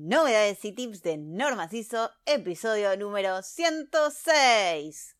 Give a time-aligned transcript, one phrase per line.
[0.00, 5.16] Novedades y tips de Normas ISO, episodio número 106.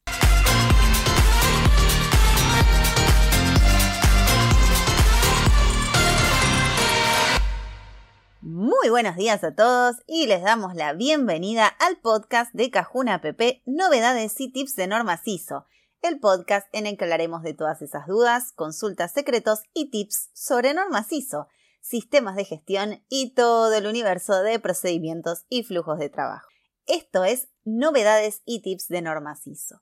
[8.41, 13.63] Muy buenos días a todos y les damos la bienvenida al podcast de Cajuna PP
[13.67, 15.67] Novedades y tips de Normas ISO,
[16.03, 20.73] el podcast en el que hablaremos de todas esas dudas, consultas, secretos y tips sobre
[20.73, 21.49] Normas ISO
[21.89, 26.47] sistemas de gestión y todo el universo de procedimientos y flujos de trabajo.
[26.87, 29.81] Esto es Novedades y Tips de Normas ISO.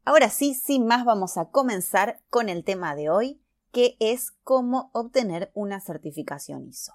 [0.04, 4.90] Ahora sí, sin más, vamos a comenzar con el tema de hoy, que es cómo
[4.92, 6.92] obtener una certificación ISO.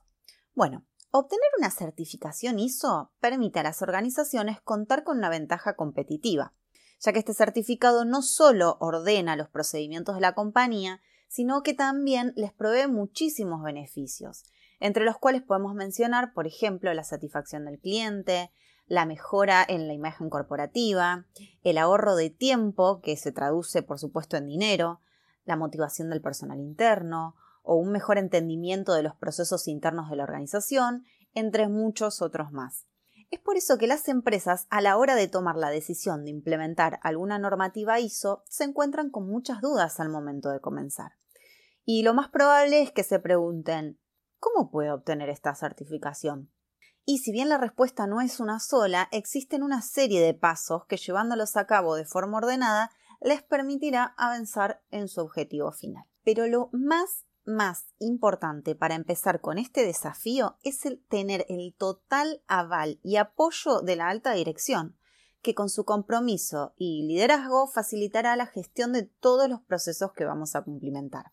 [0.53, 6.53] Bueno, obtener una certificación ISO permite a las organizaciones contar con una ventaja competitiva,
[6.99, 12.33] ya que este certificado no solo ordena los procedimientos de la compañía, sino que también
[12.35, 14.43] les provee muchísimos beneficios,
[14.79, 18.51] entre los cuales podemos mencionar, por ejemplo, la satisfacción del cliente,
[18.87, 21.25] la mejora en la imagen corporativa,
[21.63, 25.01] el ahorro de tiempo, que se traduce por supuesto en dinero,
[25.45, 30.23] la motivación del personal interno o un mejor entendimiento de los procesos internos de la
[30.23, 32.85] organización, entre muchos otros más.
[33.31, 36.99] Es por eso que las empresas, a la hora de tomar la decisión de implementar
[37.01, 41.13] alguna normativa ISO, se encuentran con muchas dudas al momento de comenzar.
[41.83, 43.99] Y lo más probable es que se pregunten,
[44.39, 46.51] ¿cómo puedo obtener esta certificación?
[47.03, 50.97] Y si bien la respuesta no es una sola, existen una serie de pasos que
[50.97, 52.91] llevándolos a cabo de forma ordenada
[53.21, 56.05] les permitirá avanzar en su objetivo final.
[56.23, 62.41] Pero lo más más importante para empezar con este desafío es el tener el total
[62.47, 64.97] aval y apoyo de la alta dirección,
[65.41, 70.55] que con su compromiso y liderazgo facilitará la gestión de todos los procesos que vamos
[70.55, 71.25] a cumplimentar.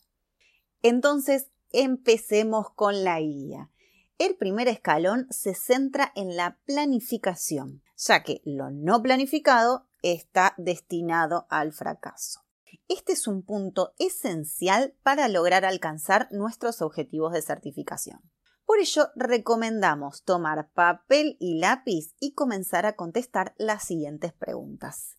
[0.83, 3.71] Entonces, empecemos con la guía.
[4.19, 11.47] El primer escalón se centra en la planificación, ya que lo no planificado está destinado
[11.49, 12.41] al fracaso.
[12.89, 18.21] Este es un punto esencial para lograr alcanzar nuestros objetivos de certificación.
[18.65, 25.17] Por ello, recomendamos tomar papel y lápiz y comenzar a contestar las siguientes preguntas.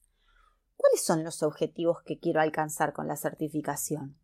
[0.75, 4.17] ¿Cuáles son los objetivos que quiero alcanzar con la certificación?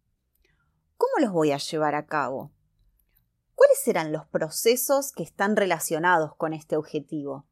[0.97, 2.51] ¿Cómo los voy a llevar a cabo?
[3.59, 7.45] ¿Cuáles serán los procesos que están relacionados con este objetivo?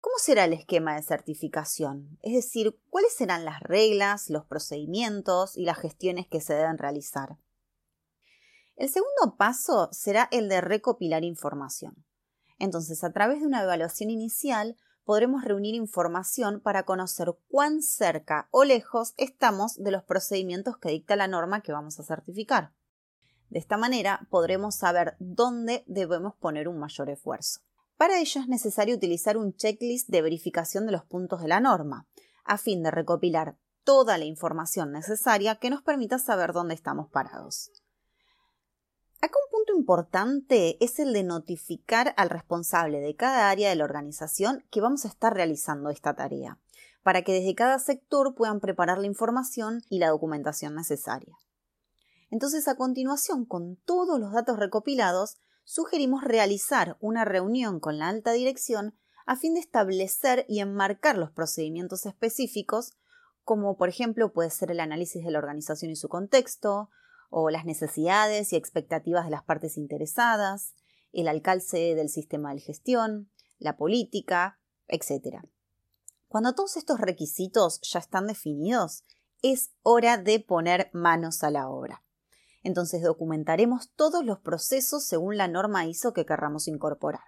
[0.00, 2.18] ¿Cómo será el esquema de certificación?
[2.20, 7.36] Es decir, ¿cuáles serán las reglas, los procedimientos y las gestiones que se deben realizar?
[8.74, 12.04] El segundo paso será el de recopilar información.
[12.58, 18.64] Entonces, a través de una evaluación inicial, podremos reunir información para conocer cuán cerca o
[18.64, 22.72] lejos estamos de los procedimientos que dicta la norma que vamos a certificar.
[23.50, 27.60] De esta manera podremos saber dónde debemos poner un mayor esfuerzo.
[27.96, 32.06] Para ello es necesario utilizar un checklist de verificación de los puntos de la norma,
[32.44, 37.72] a fin de recopilar toda la información necesaria que nos permita saber dónde estamos parados.
[39.20, 43.84] Acá un punto importante es el de notificar al responsable de cada área de la
[43.84, 46.58] organización que vamos a estar realizando esta tarea,
[47.02, 51.36] para que desde cada sector puedan preparar la información y la documentación necesaria.
[52.30, 58.32] Entonces, a continuación, con todos los datos recopilados, sugerimos realizar una reunión con la alta
[58.32, 58.94] dirección
[59.26, 62.92] a fin de establecer y enmarcar los procedimientos específicos,
[63.44, 66.90] como por ejemplo puede ser el análisis de la organización y su contexto,
[67.30, 70.74] o las necesidades y expectativas de las partes interesadas,
[71.12, 75.42] el alcance del sistema de gestión, la política, etc.
[76.28, 79.04] Cuando todos estos requisitos ya están definidos,
[79.42, 82.02] es hora de poner manos a la obra.
[82.62, 87.22] Entonces documentaremos todos los procesos según la norma ISO que querramos incorporar.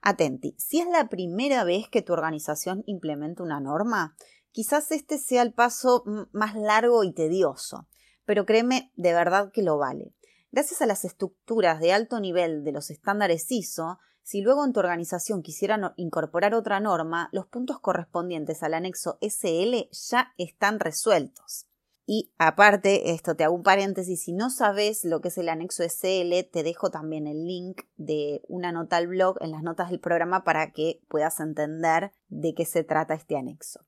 [0.00, 4.16] Atenti, si es la primera vez que tu organización implementa una norma,
[4.50, 7.86] quizás este sea el paso más largo y tedioso,
[8.24, 10.12] pero créeme de verdad que lo vale.
[10.50, 14.78] Gracias a las estructuras de alto nivel de los estándares ISO, Si luego en tu
[14.78, 21.66] organización quisieran incorporar otra norma, los puntos correspondientes al anexo SL ya están resueltos.
[22.14, 25.82] Y aparte, esto te hago un paréntesis, si no sabes lo que es el anexo
[25.82, 29.98] SL, te dejo también el link de una nota al blog en las notas del
[29.98, 33.86] programa para que puedas entender de qué se trata este anexo.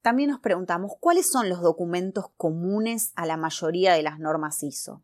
[0.00, 5.02] También nos preguntamos cuáles son los documentos comunes a la mayoría de las normas ISO.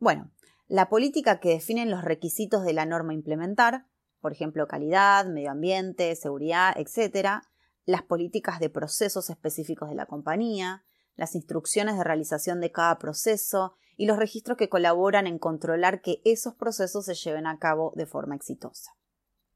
[0.00, 0.32] Bueno,
[0.66, 3.86] la política que definen los requisitos de la norma implementar,
[4.20, 7.44] por ejemplo, calidad, medio ambiente, seguridad, etc.,
[7.84, 10.84] las políticas de procesos específicos de la compañía,
[11.16, 16.20] las instrucciones de realización de cada proceso y los registros que colaboran en controlar que
[16.24, 18.92] esos procesos se lleven a cabo de forma exitosa.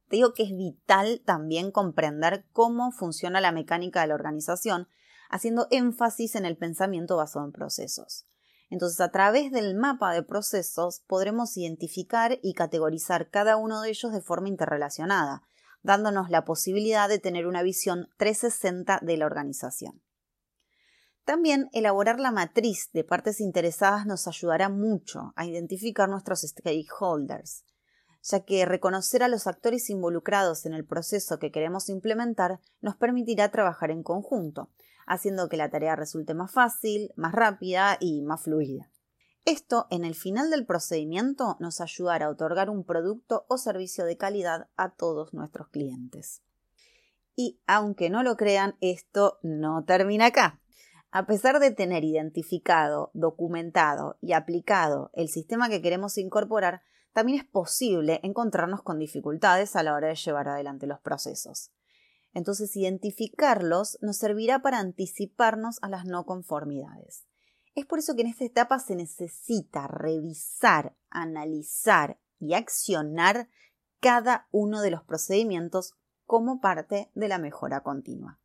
[0.09, 4.89] Te digo que es vital también comprender cómo funciona la mecánica de la organización,
[5.29, 8.27] haciendo énfasis en el pensamiento basado en procesos.
[8.69, 14.13] Entonces, a través del mapa de procesos podremos identificar y categorizar cada uno de ellos
[14.13, 15.43] de forma interrelacionada,
[15.83, 20.03] dándonos la posibilidad de tener una visión 360 de la organización.
[21.27, 27.65] También elaborar la matriz de partes interesadas nos ayudará mucho a identificar nuestros stakeholders,
[28.23, 33.51] ya que reconocer a los actores involucrados en el proceso que queremos implementar nos permitirá
[33.51, 34.71] trabajar en conjunto,
[35.05, 38.89] haciendo que la tarea resulte más fácil, más rápida y más fluida.
[39.45, 44.17] Esto, en el final del procedimiento, nos ayudará a otorgar un producto o servicio de
[44.17, 46.41] calidad a todos nuestros clientes.
[47.35, 50.61] Y aunque no lo crean, esto no termina acá.
[51.11, 56.83] A pesar de tener identificado, documentado y aplicado el sistema que queremos incorporar,
[57.13, 61.73] también es posible encontrarnos con dificultades a la hora de llevar adelante los procesos.
[62.35, 67.25] Entonces, identificarlos nos servirá para anticiparnos a las no conformidades.
[67.75, 73.49] Es por eso que en esta etapa se necesita revisar, analizar y accionar
[74.01, 75.95] cada uno de los procedimientos
[76.27, 78.39] como parte de la mejora continua.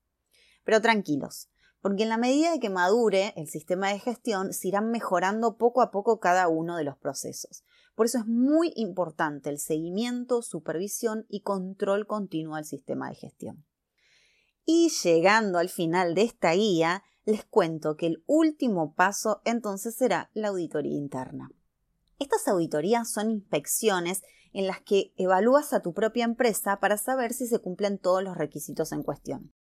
[0.63, 1.49] Pero tranquilos,
[1.81, 5.81] porque en la medida de que madure el sistema de gestión se irán mejorando poco
[5.81, 7.63] a poco cada uno de los procesos.
[7.95, 13.65] Por eso es muy importante el seguimiento, supervisión y control continuo del sistema de gestión.
[14.63, 20.29] Y llegando al final de esta guía, les cuento que el último paso entonces será
[20.33, 21.51] la auditoría interna.
[22.19, 24.21] Estas auditorías son inspecciones
[24.53, 28.37] en las que evalúas a tu propia empresa para saber si se cumplen todos los
[28.37, 29.53] requisitos en cuestión.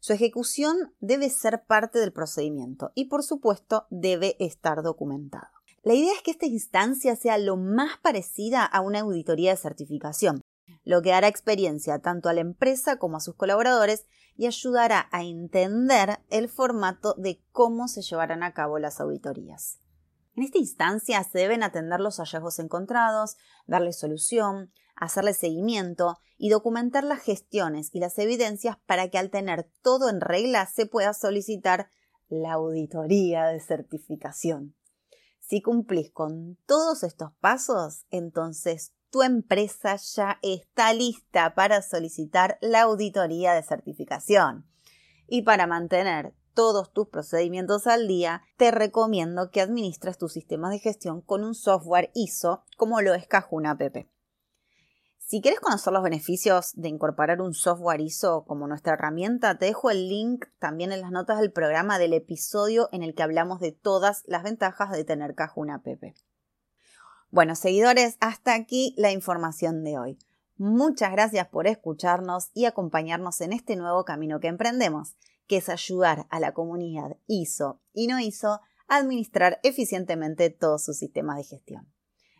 [0.00, 5.48] Su ejecución debe ser parte del procedimiento y, por supuesto, debe estar documentado.
[5.82, 10.40] La idea es que esta instancia sea lo más parecida a una auditoría de certificación,
[10.84, 14.06] lo que dará experiencia tanto a la empresa como a sus colaboradores
[14.36, 19.80] y ayudará a entender el formato de cómo se llevarán a cabo las auditorías.
[20.36, 23.36] En esta instancia se deben atender los hallazgos encontrados,
[23.66, 29.70] darle solución, hacerle seguimiento y documentar las gestiones y las evidencias para que al tener
[29.82, 31.90] todo en regla se pueda solicitar
[32.28, 34.74] la auditoría de certificación.
[35.40, 42.82] Si cumplís con todos estos pasos, entonces tu empresa ya está lista para solicitar la
[42.82, 44.66] auditoría de certificación.
[45.26, 50.80] Y para mantener todos tus procedimientos al día, te recomiendo que administres tus sistemas de
[50.80, 53.96] gestión con un software ISO como lo es Cajuna App.
[55.30, 59.90] Si quieres conocer los beneficios de incorporar un software ISO como nuestra herramienta, te dejo
[59.90, 63.72] el link también en las notas del programa del episodio en el que hablamos de
[63.72, 66.14] todas las ventajas de tener Cajuna Pepe.
[67.28, 70.18] Bueno, seguidores, hasta aquí la información de hoy.
[70.56, 75.14] Muchas gracias por escucharnos y acompañarnos en este nuevo camino que emprendemos,
[75.46, 80.96] que es ayudar a la comunidad ISO y no ISO a administrar eficientemente todos sus
[80.96, 81.97] sistemas de gestión.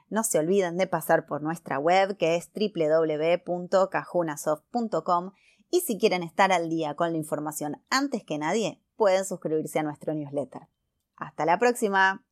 [0.09, 5.33] No se olviden de pasar por nuestra web que es www.cajunasoft.com
[5.71, 9.83] y si quieren estar al día con la información antes que nadie, pueden suscribirse a
[9.83, 10.69] nuestro newsletter.
[11.17, 12.25] Hasta la próxima.